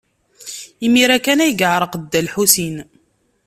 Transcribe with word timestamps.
Imir-a 0.85 1.17
kan 1.25 1.39
ay 1.43 1.53
yeɛreq 1.59 1.93
Dda 2.01 2.19
Lḥusin. 2.27 2.75